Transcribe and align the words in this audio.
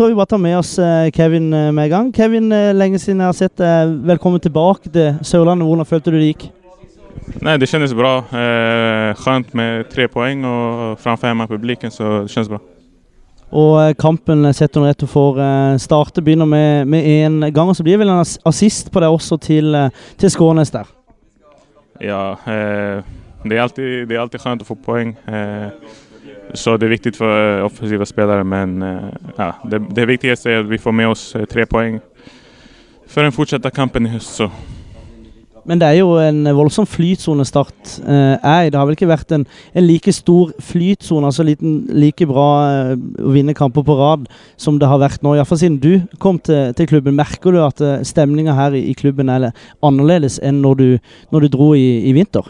tror 0.00 0.08
vi 0.08 0.14
bare 0.14 0.26
tar 0.26 0.38
med 0.38 0.58
oss 0.58 0.78
eh, 0.78 1.10
Kevin 1.10 1.52
eh, 1.52 1.72
med 1.72 1.84
en 1.84 1.90
gang. 1.90 2.12
Kevin, 2.16 2.52
eh, 2.52 2.70
lenge 2.74 2.98
siden 2.98 3.18
jeg 3.20 3.28
har 3.28 3.36
sett 3.36 3.60
deg. 3.60 3.90
Velkommen 4.08 4.40
tilbake 4.40 4.88
til 4.88 5.18
Sørlandet. 5.20 5.66
Hvordan 5.68 5.88
følte 5.90 6.14
du 6.14 6.16
det 6.16 6.30
gikk? 6.30 6.46
Nej, 7.44 7.58
det 7.58 7.68
kändes 7.68 7.92
bra. 7.94 8.14
Eh, 8.32 9.14
skönt 9.14 9.52
med 9.54 9.90
tre 9.90 10.08
poäng 10.08 10.44
och 10.44 11.00
framför 11.00 11.28
hemmapubliken 11.28 11.90
så 11.90 12.22
det 12.22 12.28
känns 12.28 12.48
bra. 12.48 12.58
Og 13.50 13.82
eh, 13.82 13.94
kampen 13.94 14.54
setter 14.54 14.80
under 14.80 14.90
ett 14.90 14.98
du 14.98 15.06
får 15.06 15.78
starte. 15.78 16.22
Begynner 16.22 16.46
med, 16.46 16.86
med 16.88 17.04
en 17.04 17.52
gang, 17.52 17.68
og 17.68 17.76
så 17.76 17.82
blir 17.82 17.98
det 17.98 18.06
vel 18.06 18.08
en 18.08 18.24
ass- 18.24 18.38
assist 18.44 18.88
på 18.92 19.00
deg 19.04 19.12
også 19.12 19.36
til, 19.36 19.74
eh, 19.74 19.90
til 20.16 20.30
Skånes 20.32 20.70
der. 20.72 20.88
Ja, 22.00 22.38
eh, 22.48 23.04
det, 23.44 23.56
är 23.56 23.60
alltid, 23.60 24.08
det 24.08 24.14
är 24.16 24.18
alltid 24.20 24.40
skönt 24.40 24.62
att 24.62 24.68
få 24.68 24.74
poäng. 24.74 25.16
Eh, 25.28 25.68
så 26.54 26.76
det 26.76 26.86
är 26.86 26.90
viktigt 26.90 27.16
för 27.16 27.58
eh, 27.58 27.64
offensiva 27.64 28.06
spelare 28.06 28.44
men 28.44 28.82
eh, 28.82 28.98
ja, 29.36 29.54
det, 29.64 29.78
det 29.78 30.06
viktigaste 30.06 30.52
är 30.52 30.58
att 30.58 30.66
vi 30.66 30.78
får 30.78 30.92
med 30.92 31.08
oss 31.08 31.36
eh, 31.36 31.44
tre 31.44 31.66
poäng 31.66 32.00
för 33.06 33.22
den 33.22 33.32
fortsatta 33.32 33.70
kampen 33.70 34.06
i 34.06 34.08
höst. 34.08 34.34
Så. 34.34 34.50
Men 35.64 35.80
det 35.80 35.88
er 35.90 35.98
jo 36.00 36.14
en 36.20 36.44
voldsom 36.56 36.86
flytsone 36.88 37.44
Start 37.44 37.98
eh, 38.00 38.36
er. 38.36 38.70
Det 38.70 38.78
har 38.78 38.86
vel 38.88 38.96
ikke 38.96 39.10
vært 39.10 39.34
en, 39.34 39.44
en 39.74 39.86
like 39.86 40.12
stor 40.14 40.52
flytsone, 40.64 41.26
altså 41.26 41.44
liten, 41.46 41.82
like 41.92 42.26
bra 42.26 42.48
eh, 42.70 42.94
å 43.20 43.34
vinne 43.34 43.54
kamper 43.56 43.84
på 43.86 43.96
rad 43.98 44.28
som 44.60 44.78
det 44.80 44.88
har 44.90 45.02
vært 45.02 45.24
nå. 45.26 45.34
Iallfall 45.36 45.60
siden 45.60 45.80
du 45.82 46.06
kom 46.22 46.38
til, 46.38 46.72
til 46.78 46.88
klubben. 46.90 47.18
Merker 47.18 47.54
du 47.54 47.60
at 47.64 47.76
stämningen 47.78 48.08
stemninga 48.10 48.54
her 48.56 48.74
i, 48.78 48.86
i 48.92 48.96
klubben 48.96 49.30
er 49.32 49.50
annerledes 49.86 50.38
enn 50.42 50.62
når 50.64 50.80
du, 50.80 50.88
når 51.34 51.46
du 51.46 51.52
dro 51.52 51.72
i, 51.78 51.86
i 52.08 52.14
vinter? 52.16 52.46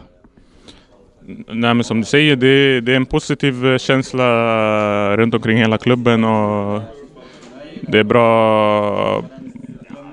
Nej, 1.48 1.75
men 1.75 1.84
som 1.84 2.01
du 2.01 2.07
säger, 2.07 2.37
det, 2.37 2.80
det 2.80 2.93
är 2.93 2.97
en 2.97 3.07
positiv 3.07 3.66
eh, 3.66 3.79
känsla 3.79 4.27
runt 5.16 5.34
omkring 5.34 5.59
hela 5.59 5.79
klubben 5.79 6.25
och 6.25 6.83
det 7.83 7.98
är 7.98 8.05
bra. 8.05 9.25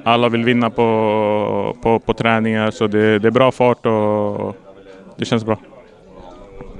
Alla 0.03 0.29
vill 0.29 0.43
vinna 0.43 0.69
på, 0.69 1.77
på, 1.81 1.99
på 1.99 2.13
träningar 2.13 2.71
så 2.71 2.87
det, 2.87 3.19
det 3.19 3.27
är 3.27 3.31
bra 3.31 3.51
fart 3.51 3.85
och 3.85 4.55
det 5.17 5.25
känns 5.25 5.45
bra. 5.45 5.59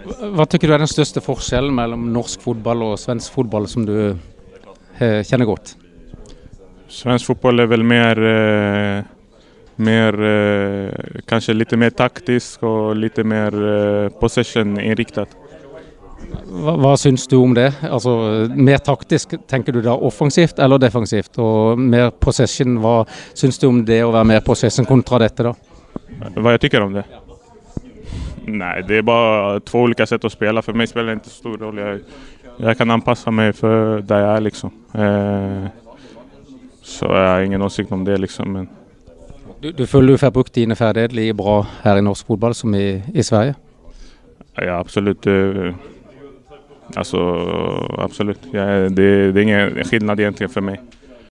Hva 0.08 0.46
tykker 0.48 0.70
du 0.70 0.74
er 0.78 0.80
den 0.80 0.90
største 0.90 1.20
forskjellen 1.20 1.76
mellom 1.76 2.08
norsk 2.16 2.42
fotball 2.46 2.86
og 2.86 2.96
svensk 3.00 3.34
fotball 3.36 3.68
som 3.68 3.84
du 3.86 3.98
eh, 5.04 5.20
kjenner 5.28 5.50
godt? 5.50 5.76
Svensk 6.88 7.28
fotboll 7.28 7.60
är 7.60 7.66
väl 7.66 7.84
mer, 7.84 8.22
eh, 8.24 9.04
mer 9.78 10.22
eh, 10.24 10.92
kanske 11.26 11.54
lite 11.54 11.78
mer 11.78 11.90
taktisk 11.90 12.64
och 12.64 12.96
lite 12.96 13.24
mer 13.24 13.54
eh, 13.54 14.10
possession-inriktat. 14.10 15.36
Hva, 16.48 16.74
hva 16.82 16.96
syns 16.98 17.28
du 17.30 17.36
om 17.38 17.54
det? 17.54 17.70
Altså, 17.86 18.10
Mer 18.56 18.78
taktisk, 18.84 19.36
tenker 19.48 19.74
du 19.74 19.82
da 19.86 19.94
offensivt 19.94 20.60
eller 20.60 20.82
defensivt? 20.82 21.38
Og 21.38 21.80
mer 21.80 22.10
possession, 22.10 22.80
hva 22.82 23.04
syns 23.38 23.60
du 23.62 23.68
om 23.70 23.84
det 23.86 24.02
å 24.04 24.12
være 24.16 24.32
mer 24.34 24.44
possession 24.46 24.88
kontra 24.90 25.22
dette, 25.22 25.46
da? 25.46 25.54
Vad 26.36 26.54
jag 26.54 26.62
tycker 26.62 26.82
om 26.82 26.94
det? 26.94 27.06
Nej, 28.46 28.84
det 28.88 28.98
är 28.98 29.02
bara 29.02 29.60
två 29.60 29.80
olika 29.80 30.06
sätt 30.06 30.26
att 30.26 30.32
spela. 30.32 30.62
För 30.62 30.74
mig 30.74 30.88
spelar 30.88 31.08
det 31.08 31.14
inte 31.14 31.30
så 31.30 31.36
stor 31.36 31.58
roll. 31.58 31.78
Jag, 31.78 32.00
jag 32.58 32.78
kan 32.78 32.92
anpassa 32.92 33.32
mig 33.32 33.54
för 33.54 34.02
där 34.02 34.20
jag 34.20 34.38
är 34.38 34.42
liksom. 34.42 34.72
Eh, 34.94 35.70
så 36.82 37.06
jag 37.06 37.30
har 37.30 37.42
ingen 37.42 37.62
åsikt 37.62 37.92
om 37.92 38.06
det 38.06 38.18
liksom. 38.18 38.54
Men 38.54 38.68
du, 39.64 39.72
du 39.72 39.86
føler 39.86 40.14
du 40.14 40.18
får 40.18 40.30
brukt 40.30 40.56
dine 40.56 40.76
ferdigheter 40.76 41.16
like 41.16 41.34
bra 41.34 41.62
her 41.84 41.98
i 41.98 42.02
norsk 42.06 42.28
fotball 42.28 42.54
som 42.56 42.76
i, 42.76 43.02
i 43.14 43.24
Sverige? 43.24 43.56
ja, 44.58 44.80
absolut. 44.80 45.28
Eh, 45.28 45.74
alltså, 46.96 47.18
absolut. 47.98 48.40
Ja, 48.54 48.66
det, 48.90 49.32
det 49.32 49.40
är 49.40 49.44
ingen 49.44 49.84
skillnad 49.84 50.20
egentligen 50.20 50.50
för 50.50 50.62
mig. 50.62 50.80